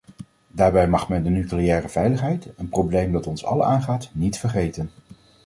Daarbij 0.47 0.87
mag 0.87 1.09
men 1.09 1.23
de 1.23 1.29
nucleaire 1.29 1.89
veiligheid, 1.89 2.47
een 2.57 2.69
probleem 2.69 3.11
dat 3.11 3.27
ons 3.27 3.45
allen 3.45 3.65
aangaat, 3.65 4.09
niet 4.13 4.37
vergeten. 4.37 4.89